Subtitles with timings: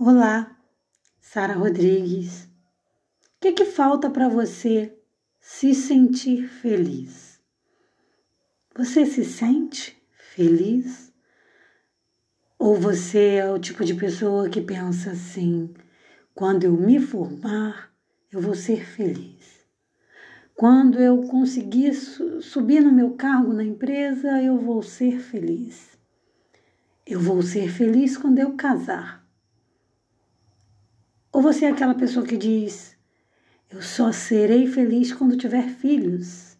[0.00, 0.56] Olá,
[1.20, 2.44] Sara Rodrigues.
[2.44, 4.96] O que, que falta para você
[5.40, 7.40] se sentir feliz?
[8.76, 10.00] Você se sente
[10.36, 11.12] feliz?
[12.56, 15.74] Ou você é o tipo de pessoa que pensa assim:
[16.32, 17.92] quando eu me formar,
[18.30, 19.66] eu vou ser feliz?
[20.54, 21.92] Quando eu conseguir
[22.40, 25.98] subir no meu cargo na empresa, eu vou ser feliz.
[27.04, 29.27] Eu vou ser feliz quando eu casar.
[31.32, 32.96] Ou você é aquela pessoa que diz:
[33.70, 36.54] Eu só serei feliz quando tiver filhos?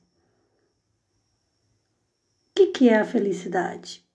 [2.50, 4.06] O que, que é a felicidade?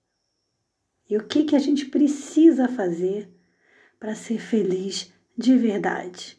[1.09, 3.29] E o que, que a gente precisa fazer
[3.99, 6.37] para ser feliz de verdade?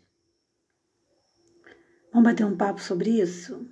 [2.12, 3.66] Vamos bater um papo sobre isso?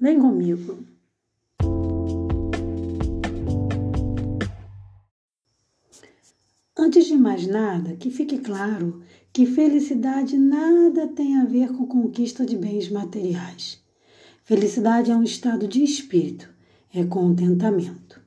[0.00, 0.86] Vem comigo.
[6.90, 9.00] Antes de mais nada, que fique claro
[9.32, 13.80] que felicidade nada tem a ver com conquista de bens materiais.
[14.42, 16.52] Felicidade é um estado de espírito,
[16.92, 18.20] é contentamento.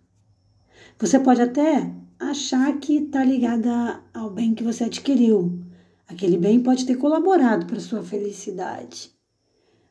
[0.97, 5.59] Você pode até achar que está ligada ao bem que você adquiriu.
[6.08, 9.11] Aquele bem pode ter colaborado para sua felicidade.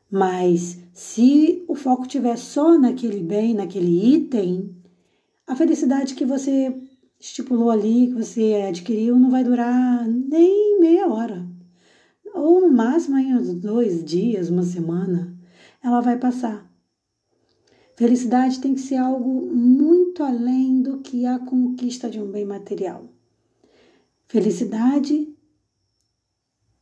[0.09, 4.75] Mas se o foco estiver só naquele bem, naquele item,
[5.45, 6.75] a felicidade que você
[7.23, 11.47] estipulou ali, que você adquiriu, não vai durar nem meia hora.
[12.33, 15.33] Ou no máximo em uns dois dias, uma semana,
[15.81, 16.69] ela vai passar.
[17.95, 23.07] Felicidade tem que ser algo muito além do que a conquista de um bem material.
[24.27, 25.33] Felicidade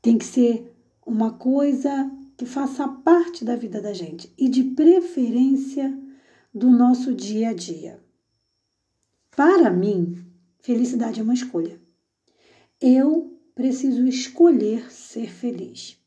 [0.02, 5.95] tem que ser uma coisa que faça parte da vida da gente e de preferência
[6.52, 8.02] do nosso dia a dia.
[9.36, 10.31] Para mim,
[10.62, 11.81] Felicidade é uma escolha.
[12.80, 15.98] Eu preciso escolher ser feliz.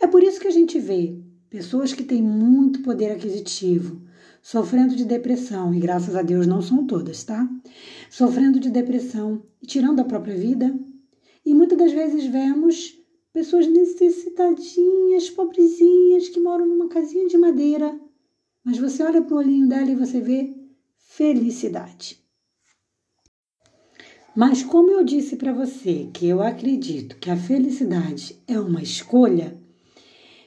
[0.00, 4.08] É por isso que a gente vê pessoas que têm muito poder aquisitivo
[4.42, 7.48] sofrendo de depressão, e graças a Deus não são todas, tá?
[8.08, 10.74] Sofrendo de depressão e tirando a própria vida.
[11.44, 12.98] E muitas das vezes vemos
[13.32, 17.98] pessoas necessitadinhas, pobrezinhas, que moram numa casinha de madeira,
[18.64, 20.54] mas você olha para o olhinho dela e você vê
[20.96, 22.27] felicidade.
[24.40, 29.60] Mas como eu disse para você que eu acredito que a felicidade é uma escolha,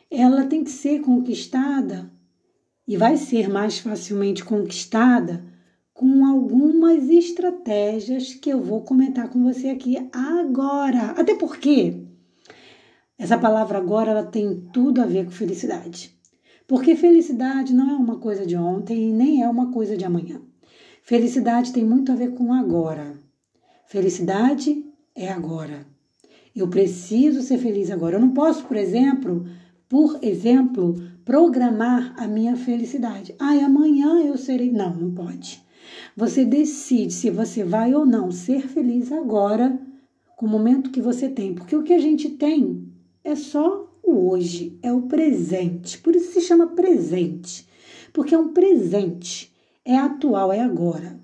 [0.09, 2.09] ela tem que ser conquistada
[2.87, 5.43] e vai ser mais facilmente conquistada
[5.93, 11.07] com algumas estratégias que eu vou comentar com você aqui agora.
[11.17, 12.01] Até porque
[13.19, 16.17] essa palavra agora ela tem tudo a ver com felicidade.
[16.65, 20.41] Porque felicidade não é uma coisa de ontem e nem é uma coisa de amanhã.
[21.03, 23.19] Felicidade tem muito a ver com agora.
[23.91, 25.85] Felicidade é agora.
[26.55, 28.15] Eu preciso ser feliz agora.
[28.15, 29.45] Eu não posso, por exemplo,
[29.89, 33.35] por exemplo, programar a minha felicidade.
[33.37, 34.71] Ai, amanhã eu serei.
[34.71, 35.61] Não, não pode.
[36.15, 39.77] Você decide se você vai ou não ser feliz agora,
[40.37, 41.53] com o momento que você tem.
[41.53, 42.87] Porque o que a gente tem
[43.25, 45.97] é só o hoje, é o presente.
[45.97, 47.67] Por isso se chama presente.
[48.13, 49.51] Porque é um presente,
[49.83, 51.19] é atual, é agora.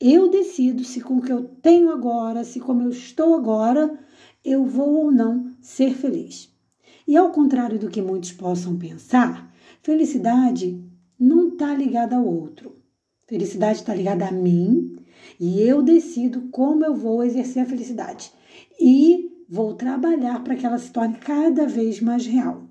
[0.00, 3.98] Eu decido se com o que eu tenho agora, se como eu estou agora,
[4.42, 6.50] eu vou ou não ser feliz.
[7.06, 9.52] E ao contrário do que muitos possam pensar,
[9.82, 10.82] felicidade
[11.18, 12.76] não está ligada ao outro.
[13.26, 14.96] Felicidade está ligada a mim
[15.38, 18.32] e eu decido como eu vou exercer a felicidade.
[18.80, 22.69] E vou trabalhar para que ela se torne cada vez mais real.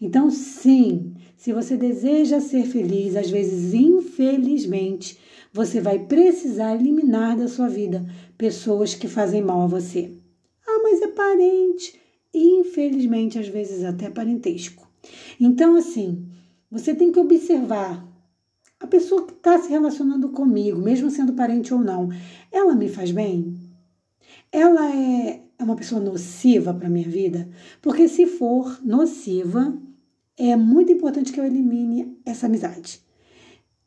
[0.00, 5.18] Então, sim, se você deseja ser feliz, às vezes, infelizmente,
[5.52, 8.04] você vai precisar eliminar da sua vida
[8.36, 10.12] pessoas que fazem mal a você.
[10.66, 12.00] Ah, mas é parente.
[12.34, 14.88] Infelizmente, às vezes até parentesco.
[15.38, 16.26] Então, assim,
[16.70, 18.04] você tem que observar
[18.80, 22.08] a pessoa que está se relacionando comigo, mesmo sendo parente ou não,
[22.50, 23.54] ela me faz bem?
[24.50, 27.48] Ela é, é uma pessoa nociva para minha vida?
[27.80, 29.76] Porque se for nociva,
[30.36, 33.00] é muito importante que eu elimine essa amizade.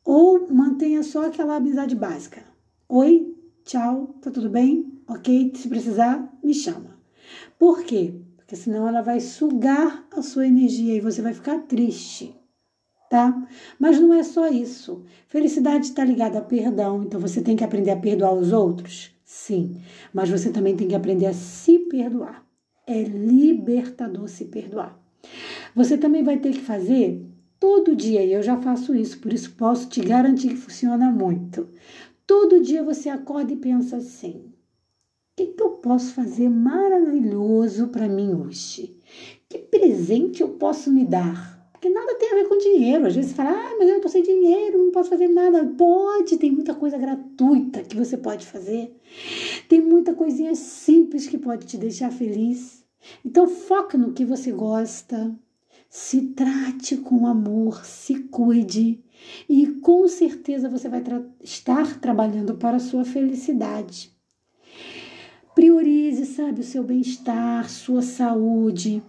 [0.04, 2.42] Ou mantenha só aquela amizade básica.
[2.88, 3.34] Oi,
[3.64, 5.00] tchau, tá tudo bem?
[5.06, 5.52] Ok?
[5.54, 6.98] Se precisar, me chama.
[7.58, 8.14] Por quê?
[8.36, 12.34] Porque senão ela vai sugar a sua energia e você vai ficar triste,
[13.10, 13.46] tá?
[13.78, 15.04] Mas não é só isso.
[15.26, 19.17] Felicidade está ligada a perdão, então você tem que aprender a perdoar os outros?
[19.30, 19.82] Sim,
[20.12, 22.46] mas você também tem que aprender a se perdoar.
[22.86, 24.98] É libertador se perdoar.
[25.74, 27.28] Você também vai ter que fazer
[27.60, 31.68] Todo dia, e eu já faço isso, por isso posso te garantir que funciona muito.
[32.24, 34.52] Todo dia você acorda e pensa assim: o
[35.36, 38.96] que, que eu posso fazer maravilhoso para mim hoje?
[39.48, 41.57] Que presente eu posso me dar?
[41.78, 43.06] Porque nada tem a ver com dinheiro.
[43.06, 45.64] Às vezes você fala, ah, mas eu tô sem dinheiro, não posso fazer nada.
[45.64, 48.92] Pode, tem muita coisa gratuita que você pode fazer.
[49.68, 52.84] Tem muita coisinha simples que pode te deixar feliz.
[53.24, 55.32] Então foca no que você gosta.
[55.88, 59.00] Se trate com amor, se cuide
[59.48, 64.12] e com certeza você vai tra estar trabalhando para a sua felicidade.
[65.54, 69.00] Priorize, sabe, o seu bem-estar, sua saúde.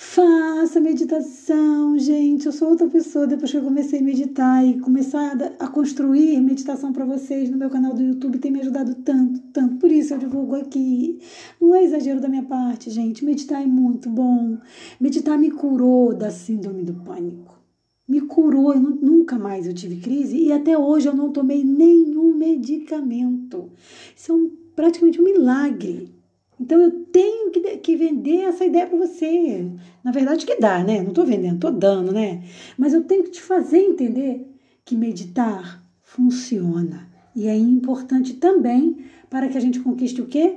[0.00, 2.46] Faça meditação, gente.
[2.46, 6.92] Eu sou outra pessoa depois que eu comecei a meditar e começar a construir meditação
[6.92, 9.74] para vocês no meu canal do YouTube tem me ajudado tanto, tanto.
[9.78, 11.18] Por isso eu divulgo aqui.
[11.60, 13.24] Não é exagero da minha parte, gente.
[13.24, 14.58] Meditar é muito bom.
[15.00, 17.58] Meditar me curou da síndrome do pânico.
[18.06, 22.36] Me curou, eu nunca mais eu tive crise e até hoje eu não tomei nenhum
[22.36, 23.72] medicamento.
[24.14, 26.17] Isso é um, praticamente um milagre.
[26.60, 29.70] Então eu tenho que, que vender essa ideia para você.
[30.02, 31.00] Na verdade, que dá, né?
[31.00, 32.42] Não estou vendendo, estou dando, né?
[32.76, 34.46] Mas eu tenho que te fazer entender
[34.84, 37.08] que meditar funciona.
[37.34, 40.56] E é importante também para que a gente conquiste o quê?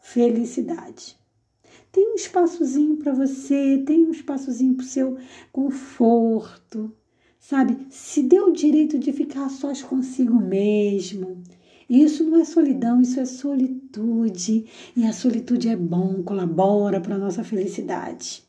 [0.00, 1.18] Felicidade.
[1.90, 5.18] Tem um espaçozinho para você, tem um espaçozinho para o seu
[5.50, 6.94] conforto,
[7.40, 7.86] sabe?
[7.90, 11.42] Se dê o direito de ficar sós consigo mesmo
[11.90, 14.66] isso não é solidão, isso é solitude.
[14.96, 18.44] E a solitude é bom, colabora para a nossa felicidade.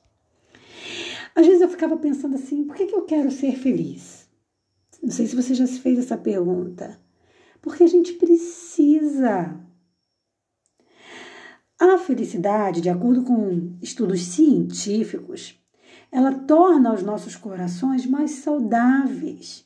[1.34, 4.30] Às vezes eu ficava pensando assim: por que, que eu quero ser feliz?
[5.02, 7.00] Não sei se você já se fez essa pergunta.
[7.60, 9.60] Porque a gente precisa.
[11.80, 15.60] A felicidade, de acordo com estudos científicos,
[16.12, 19.66] ela torna os nossos corações mais saudáveis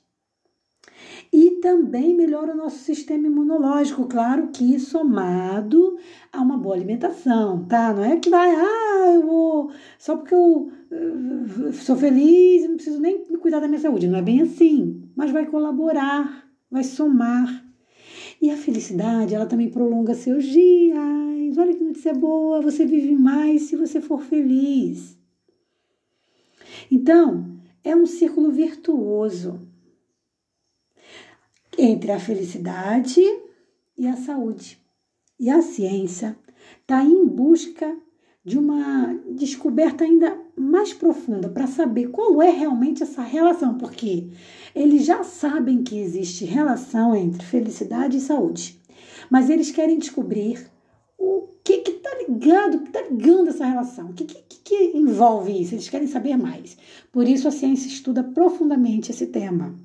[1.36, 5.98] e também melhora o nosso sistema imunológico, claro que somado
[6.32, 7.94] a uma boa alimentação, tá?
[7.94, 13.02] Não é que vai, ah, eu vou, só porque eu uh, sou feliz, não preciso
[13.02, 17.66] nem cuidar da minha saúde, não é bem assim, mas vai colaborar, vai somar.
[18.42, 20.98] E a felicidade, ela também prolonga seus dias.
[21.58, 25.20] Olha que notícia boa, você vive mais se você for feliz.
[26.90, 29.75] Então, é um círculo virtuoso
[31.78, 33.22] entre a felicidade
[33.98, 34.80] e a saúde.
[35.40, 36.38] E a ciência
[36.82, 37.96] está em busca
[38.44, 44.30] de uma descoberta ainda mais profunda para saber qual é realmente essa relação, porque
[44.74, 48.80] eles já sabem que existe relação entre felicidade e saúde,
[49.32, 50.70] mas eles querem descobrir
[51.18, 55.74] o que está ligado, que está ligando essa relação, o que, que, que envolve isso,
[55.74, 56.78] eles querem saber mais.
[57.12, 59.76] Por isso a ciência estuda profundamente esse tema.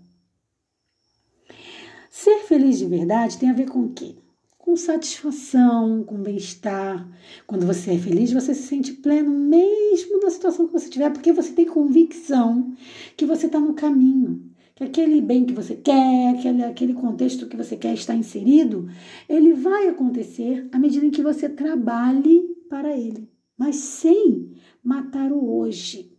[2.30, 4.14] Ser feliz de verdade tem a ver com o quê?
[4.56, 7.08] Com satisfação, com bem-estar.
[7.44, 11.32] Quando você é feliz, você se sente pleno, mesmo na situação que você estiver, porque
[11.32, 12.72] você tem convicção
[13.16, 14.48] que você está no caminho.
[14.76, 18.88] Que aquele bem que você quer, aquele, aquele contexto que você quer estar inserido,
[19.28, 23.28] ele vai acontecer à medida em que você trabalhe para ele,
[23.58, 24.52] mas sem
[24.84, 26.16] matar o hoje.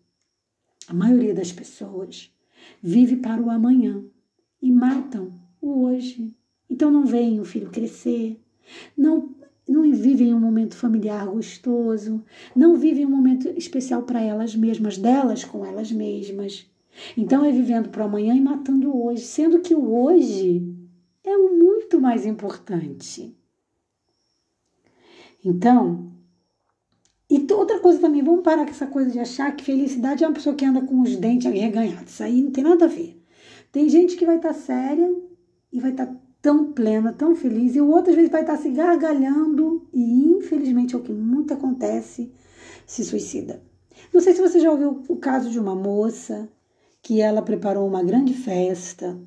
[0.89, 2.29] A maioria das pessoas
[2.83, 4.03] vive para o amanhã
[4.61, 6.35] e matam o hoje.
[6.69, 8.39] Então não veem o filho crescer,
[8.97, 9.29] não
[9.67, 12.21] não vivem um momento familiar gostoso,
[12.53, 16.69] não vivem um momento especial para elas mesmas, delas com elas mesmas.
[17.15, 20.61] Então é vivendo para amanhã e matando o hoje, sendo que o hoje
[21.23, 23.33] é muito mais importante.
[25.43, 26.11] Então,
[27.29, 30.33] e outra coisa também, vamos parar com essa coisa de achar que felicidade é uma
[30.33, 32.11] pessoa que anda com os dentes arreganhados.
[32.11, 33.23] Isso aí não tem nada a ver.
[33.71, 35.09] Tem gente que vai estar tá séria
[35.71, 38.57] e vai estar tá tão plena, tão feliz, e o outro às vezes vai estar
[38.57, 40.01] tá se gargalhando e
[40.31, 42.31] infelizmente é o que muito acontece,
[42.85, 43.61] se suicida.
[44.13, 46.49] Não sei se você já ouviu o caso de uma moça
[47.01, 49.19] que ela preparou uma grande festa,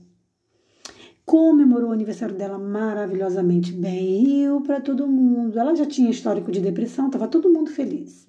[1.24, 5.58] comemorou o aniversário dela maravilhosamente bem, riu para todo mundo.
[5.58, 8.24] Ela já tinha histórico de depressão, estava todo mundo feliz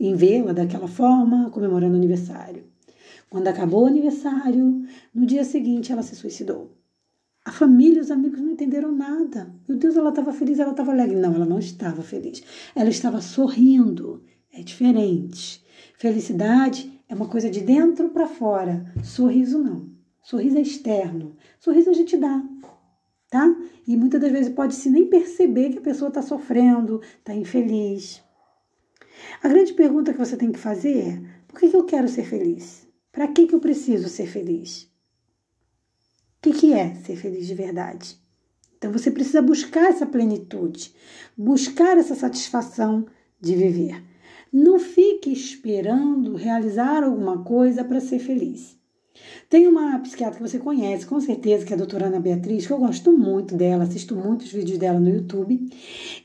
[0.00, 2.64] em vê-la daquela forma, comemorando o aniversário.
[3.28, 6.77] Quando acabou o aniversário, no dia seguinte ela se suicidou.
[7.48, 9.50] A família os amigos não entenderam nada.
[9.66, 11.16] Meu Deus, ela estava feliz, ela estava alegre.
[11.16, 12.42] Não, ela não estava feliz.
[12.76, 14.22] Ela estava sorrindo.
[14.52, 15.64] É diferente.
[15.96, 18.84] Felicidade é uma coisa de dentro para fora.
[19.02, 19.88] Sorriso não.
[20.22, 21.36] Sorriso é externo.
[21.58, 22.44] Sorriso a gente dá,
[23.30, 23.56] tá?
[23.86, 28.22] E muitas das vezes pode-se nem perceber que a pessoa está sofrendo, está infeliz.
[29.42, 32.26] A grande pergunta que você tem que fazer é: por que, que eu quero ser
[32.26, 32.86] feliz?
[33.10, 34.87] Para que, que eu preciso ser feliz?
[36.38, 38.16] O que, é ser feliz de verdade?
[38.76, 40.94] Então você precisa buscar essa plenitude,
[41.36, 43.06] buscar essa satisfação
[43.40, 44.00] de viver.
[44.52, 48.78] Não fique esperando realizar alguma coisa para ser feliz.
[49.50, 52.72] Tem uma psiquiatra que você conhece, com certeza, que é a doutora Ana Beatriz, que
[52.72, 55.68] eu gosto muito dela, assisto muitos vídeos dela no YouTube.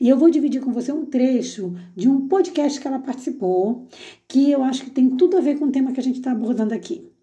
[0.00, 3.88] E eu vou dividir com você um trecho de um podcast que ela participou,
[4.28, 6.30] que eu acho que tem tudo a ver com o tema que a gente está
[6.30, 7.13] abordando aqui.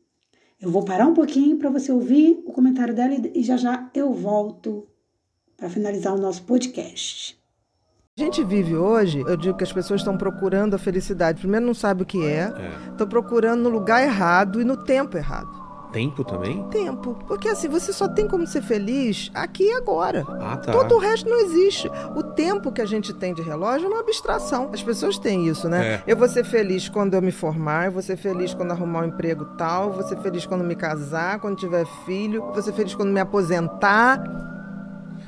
[0.62, 4.14] Eu vou parar um pouquinho para você ouvir o comentário dela e já já eu
[4.14, 4.88] volto
[5.58, 7.40] para finalizar o nosso podcast.
[8.20, 11.40] A gente vive hoje, eu digo que as pessoas estão procurando a felicidade.
[11.40, 12.54] Primeiro, não sabe o que é,
[12.92, 13.10] estão é.
[13.10, 15.61] procurando no lugar errado e no tempo errado.
[15.92, 16.64] Tempo também?
[16.70, 17.18] Tempo.
[17.28, 20.26] Porque assim, você só tem como ser feliz aqui e agora.
[20.40, 20.72] Ah, tá.
[20.72, 21.90] Todo o resto não existe.
[22.16, 24.70] O tempo que a gente tem de relógio é uma abstração.
[24.74, 25.86] As pessoas têm isso, né?
[25.86, 26.04] É.
[26.08, 29.08] Eu vou ser feliz quando eu me formar, eu vou ser feliz quando arrumar um
[29.08, 32.74] emprego tal, eu vou ser feliz quando me casar, quando tiver filho, eu vou ser
[32.74, 34.51] feliz quando me aposentar.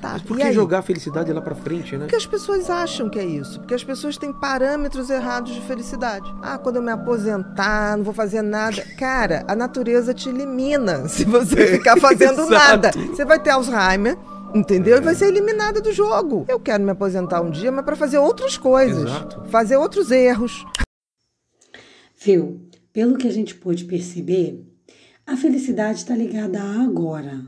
[0.03, 1.99] Tá, Mas por que jogar a felicidade lá para frente, né?
[1.99, 3.57] Porque as pessoas acham que é isso.
[3.61, 6.29] Porque as pessoas têm parâmetros errados de felicidade.
[6.41, 8.83] Ah, quando eu me aposentar, não vou fazer nada.
[8.99, 12.91] Cara, a natureza te elimina se você ficar fazendo nada.
[12.91, 14.17] Você vai ter Alzheimer.
[14.53, 14.97] Entendeu?
[14.97, 14.99] É.
[14.99, 16.43] E vai ser eliminada do jogo.
[16.49, 19.09] Eu quero me aposentar um dia, mas para fazer outras coisas.
[19.09, 19.41] Exato.
[19.45, 20.65] Fazer outros erros.
[22.19, 22.61] Viu?
[22.91, 24.61] Pelo que a gente pôde perceber,
[25.25, 27.41] a felicidade está ligada a agora.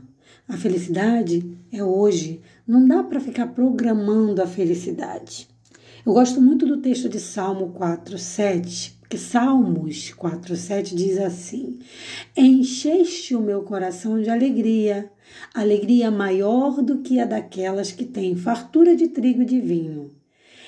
[0.48, 2.40] A felicidade é hoje.
[2.66, 5.48] Não dá para ficar programando a felicidade.
[6.04, 11.80] Eu gosto muito do texto de Salmo 4, 7, porque Salmos 4, 7 diz assim:
[12.36, 15.10] Encheste o meu coração de alegria,
[15.52, 20.12] alegria maior do que a daquelas que têm fartura de trigo e de vinho.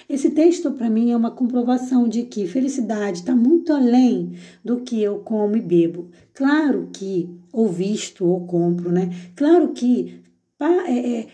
[0.09, 4.33] Esse texto, para mim, é uma comprovação de que felicidade está muito além
[4.65, 6.11] do que eu como e bebo.
[6.33, 9.11] Claro que, ou visto ou compro, né?
[9.37, 10.23] Claro que
[10.61, 11.29] é, é,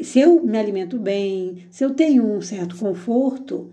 [0.00, 3.72] se eu me alimento bem, se eu tenho um certo conforto,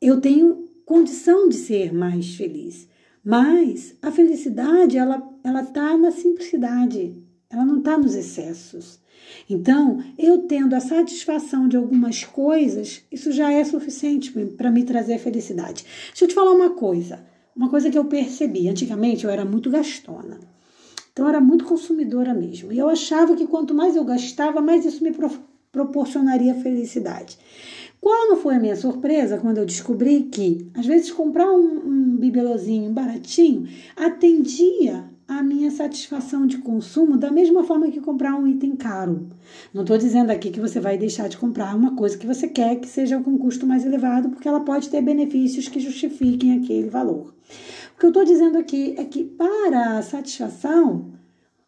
[0.00, 2.88] eu tenho condição de ser mais feliz.
[3.22, 7.16] Mas a felicidade, ela ela está na simplicidade,
[7.48, 8.99] ela não está nos excessos.
[9.52, 15.18] Então, eu tendo a satisfação de algumas coisas, isso já é suficiente para me trazer
[15.18, 15.84] felicidade.
[16.10, 17.18] Deixa eu te falar uma coisa,
[17.54, 18.68] uma coisa que eu percebi.
[18.68, 20.38] Antigamente eu era muito gastona.
[21.12, 22.72] Então, eu era muito consumidora mesmo.
[22.72, 25.28] E eu achava que quanto mais eu gastava, mais isso me pro
[25.72, 27.38] proporcionaria felicidade.
[28.00, 32.16] Qual não foi a minha surpresa quando eu descobri que, às vezes, comprar um, um
[32.16, 38.74] bibelozinho baratinho atendia a minha satisfação de consumo da mesma forma que comprar um item
[38.74, 39.28] caro.
[39.72, 42.80] Não estou dizendo aqui que você vai deixar de comprar uma coisa que você quer
[42.80, 47.32] que seja com custo mais elevado, porque ela pode ter benefícios que justifiquem aquele valor.
[47.94, 51.12] O que eu estou dizendo aqui é que para a satisfação,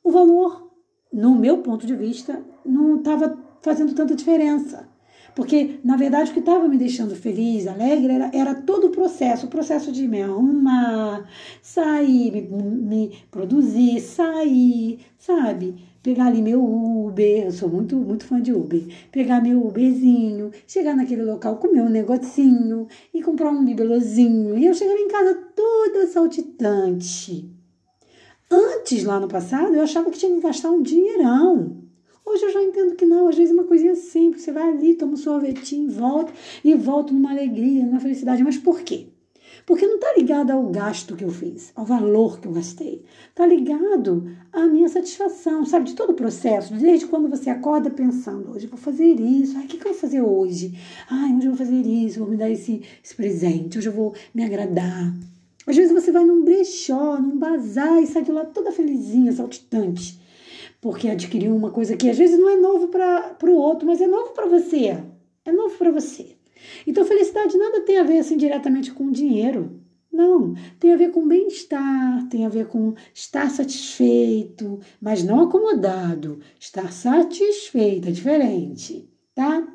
[0.02, 0.69] o valor,
[1.12, 4.88] no meu ponto de vista, não estava fazendo tanta diferença.
[5.35, 9.47] Porque, na verdade, o que estava me deixando feliz, alegre, era, era todo o processo,
[9.47, 11.27] o processo de me arrumar,
[11.62, 15.75] sair, me, me produzir, sair, sabe?
[16.03, 18.83] Pegar ali meu Uber, eu sou muito, muito fã de Uber.
[19.11, 24.59] Pegar meu Uberzinho, chegar naquele local, comer um negocinho e comprar um bibelozinho.
[24.59, 27.49] E eu chegar em casa toda saltitante.
[28.51, 31.83] Antes, lá no passado, eu achava que tinha que gastar um dinheirão.
[32.25, 34.95] Hoje eu já entendo que não, às vezes é uma coisinha simples, você vai ali,
[34.95, 36.33] toma um sorvetinho, volta
[36.65, 38.43] e volta numa alegria, numa felicidade.
[38.43, 39.07] Mas por quê?
[39.65, 43.05] Porque não está ligado ao gasto que eu fiz, ao valor que eu gastei.
[43.29, 45.87] Está ligado à minha satisfação, sabe?
[45.87, 49.77] De todo o processo, desde quando você acorda pensando, hoje vou fazer isso, o que,
[49.77, 50.77] que eu vou fazer hoje?
[51.09, 54.15] Ai, hoje eu vou fazer isso, vou me dar esse, esse presente, hoje eu vou
[54.35, 55.15] me agradar.
[55.65, 60.21] Às vezes você vai num brechó, num bazar e sai de lá toda felizinha, saltitante
[60.83, 64.07] porque adquiriu uma coisa que às vezes não é novo para o outro, mas é
[64.09, 65.01] novo para você.
[65.45, 66.37] É novo para você.
[66.85, 69.81] Então, felicidade nada tem a ver assim diretamente com dinheiro.
[70.12, 76.41] Não, tem a ver com bem-estar, tem a ver com estar satisfeito, mas não acomodado.
[76.59, 79.67] Estar satisfeito é diferente, tá?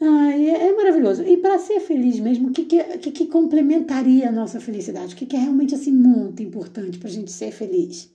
[0.00, 1.22] Ai, é, é maravilhoso.
[1.24, 5.14] E para ser feliz mesmo, o que, que, que, que complementaria a nossa felicidade?
[5.14, 8.10] O que, que é realmente assim muito importante para a gente ser feliz?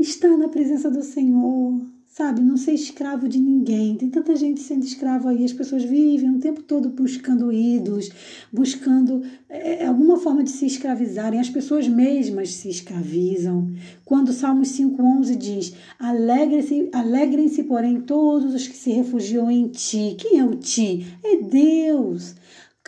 [0.00, 2.40] Estar na presença do Senhor, sabe?
[2.40, 3.96] Não ser escravo de ninguém.
[3.96, 8.10] Tem tanta gente sendo escravo aí, as pessoas vivem o tempo todo buscando ídolos,
[8.52, 11.38] buscando é, alguma forma de se escravizarem.
[11.38, 13.70] As pessoas mesmas se escravizam.
[14.04, 20.16] Quando Salmos 5,11 diz: Alegrem-se, alegrem-se, porém, todos os que se refugiam em ti.
[20.18, 21.06] Quem é o ti?
[21.22, 22.34] É Deus.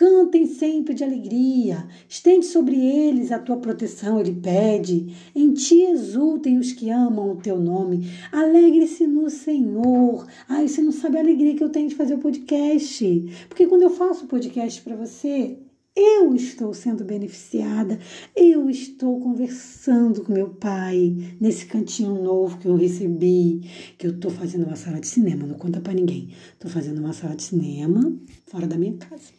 [0.03, 5.15] Cantem sempre de alegria, estende sobre eles a tua proteção, ele pede.
[5.33, 8.11] Em ti exultem os que amam o teu nome.
[8.29, 10.27] Alegre-se no Senhor.
[10.49, 13.45] Ai, você não sabe a alegria que eu tenho de fazer o podcast.
[13.47, 15.57] Porque quando eu faço o podcast para você,
[15.95, 17.99] eu estou sendo beneficiada,
[18.35, 24.31] eu estou conversando com meu pai nesse cantinho novo que eu recebi, que eu estou
[24.31, 26.29] fazendo uma sala de cinema, não conta para ninguém.
[26.53, 28.11] Estou fazendo uma sala de cinema
[28.47, 29.31] fora da minha casa.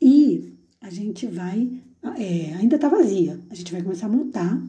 [0.00, 1.70] E a gente vai,
[2.16, 4.62] é, ainda está vazia, a gente vai começar a montar,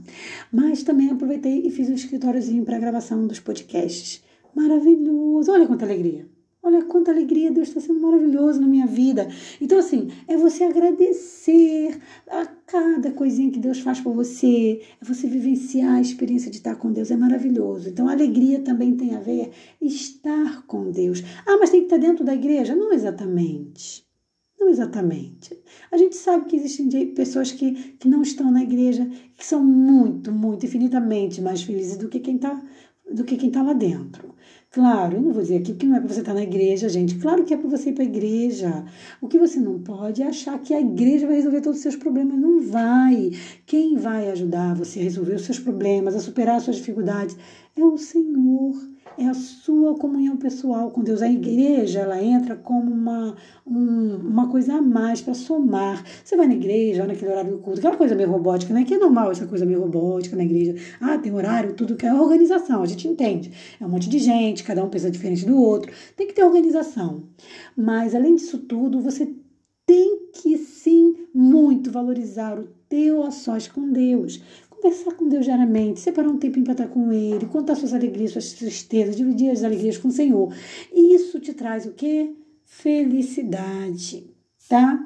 [0.51, 4.21] mas também aproveitei e fiz um escritóriozinho para gravação dos podcasts.
[4.53, 5.49] Maravilhoso!
[5.49, 6.30] Olha quanta alegria!
[6.63, 9.27] Olha quanta alegria, Deus está sendo maravilhoso na minha vida.
[9.59, 15.27] Então, assim, é você agradecer a cada coisinha que Deus faz por você, é você
[15.27, 17.89] vivenciar a experiência de estar com Deus, é maravilhoso.
[17.89, 19.49] Então, a alegria também tem a ver
[19.81, 21.23] estar com Deus.
[21.47, 22.75] Ah, mas tem que estar dentro da igreja?
[22.75, 24.05] Não exatamente.
[24.59, 25.59] Não exatamente.
[25.91, 30.31] A gente sabe que existem pessoas que, que não estão na igreja, que são muito,
[30.31, 32.61] muito, infinitamente mais felizes do que quem está
[33.11, 34.33] do que quem está lá dentro.
[34.73, 37.15] Claro, eu não vou dizer aqui que não é para você estar na igreja, gente.
[37.19, 38.85] Claro que é para você ir para a igreja.
[39.19, 41.97] O que você não pode é achar que a igreja vai resolver todos os seus
[41.97, 42.39] problemas.
[42.39, 43.31] Não vai.
[43.65, 47.35] Quem vai ajudar você a resolver os seus problemas, a superar as suas dificuldades,
[47.75, 48.73] é o Senhor
[49.17, 51.21] é a sua comunhão pessoal com Deus.
[51.21, 56.03] A igreja, ela entra como uma, um, uma coisa a mais para somar.
[56.23, 58.83] Você vai na igreja, naquele horário do culto, aquela coisa meio robótica, né?
[58.83, 60.75] Que é normal essa coisa meio robótica na igreja.
[60.99, 63.51] Ah, tem horário, tudo que é organização, a gente entende.
[63.79, 65.91] É um monte de gente, cada um pensa diferente do outro.
[66.15, 67.23] Tem que ter organização.
[67.75, 69.33] Mas, além disso tudo, você
[69.85, 74.41] tem que sim muito valorizar o teu a sós com Deus
[74.81, 78.53] conversar com Deus diariamente, separar um tempinho para estar com Ele, contar suas alegrias, suas
[78.53, 80.53] tristezas, dividir as alegrias com o Senhor.
[80.91, 82.33] Isso te traz o quê?
[82.65, 84.29] Felicidade,
[84.67, 84.99] tá?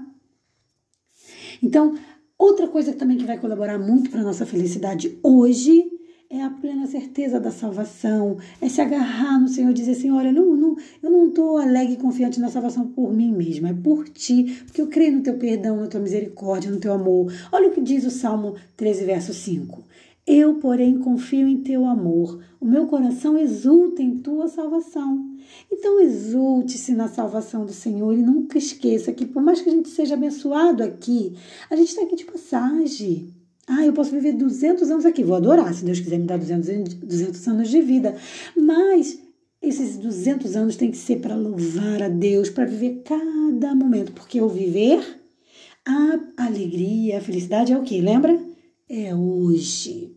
[1.62, 1.96] Então,
[2.38, 5.95] outra coisa também que vai colaborar muito para nossa felicidade hoje
[6.29, 10.32] é a plena certeza da salvação, é se agarrar no Senhor e dizer assim, olha,
[10.32, 14.10] não, não, eu não estou alegre e confiante na salvação por mim mesma, é por
[14.10, 17.31] ti, porque eu creio no teu perdão, na tua misericórdia, no teu amor.
[17.51, 19.83] Olha o que diz o Salmo 13, verso 5.
[20.27, 22.44] Eu, porém, confio em teu amor.
[22.59, 25.38] O meu coração exulta em tua salvação.
[25.72, 29.90] Então, exulte-se na salvação do Senhor e nunca esqueça que, por mais que a gente
[29.90, 31.35] seja abençoado aqui,
[31.70, 33.35] a gente está aqui de passagem.
[33.68, 35.24] Ah, eu posso viver 200 anos aqui.
[35.24, 38.16] Vou adorar, se Deus quiser me dar 200, 200 anos de vida.
[38.56, 39.20] Mas
[39.62, 44.12] esses 200 anos tem que ser para louvar a Deus, para viver cada momento.
[44.12, 45.04] Porque o viver,
[45.84, 48.00] a alegria, a felicidade é o que?
[48.00, 48.40] Lembra?
[48.88, 50.16] É hoje.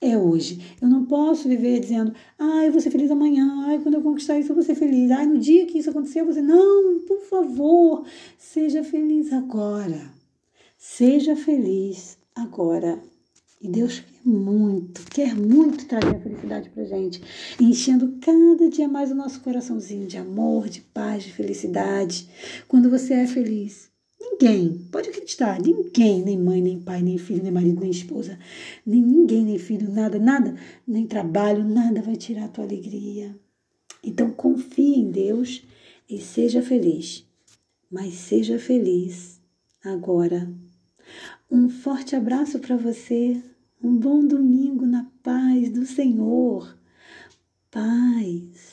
[0.00, 0.60] É hoje.
[0.80, 4.38] Eu não posso viver dizendo, ah, eu vou ser feliz amanhã, ai, quando eu conquistar
[4.38, 6.40] isso eu vou ser feliz, ai, no dia que isso acontecer você.
[6.40, 8.04] Não, por favor,
[8.38, 10.10] seja feliz agora.
[10.76, 13.02] Seja feliz agora.
[13.60, 17.22] E Deus quer muito, quer muito trazer a felicidade pra gente,
[17.60, 22.28] enchendo cada dia mais o nosso coraçãozinho de amor, de paz, de felicidade.
[22.66, 23.88] Quando você é feliz,
[24.20, 28.36] ninguém, pode acreditar, ninguém, nem mãe, nem pai, nem filho, nem marido, nem esposa,
[28.84, 33.38] nem ninguém, nem filho, nada, nada, nem trabalho, nada vai tirar a tua alegria.
[34.02, 35.62] Então confie em Deus
[36.10, 37.24] e seja feliz.
[37.88, 39.40] Mas seja feliz
[39.84, 40.52] agora
[41.52, 43.38] um forte abraço para você.
[43.84, 46.78] Um bom domingo na paz do Senhor.
[47.70, 48.71] Paz.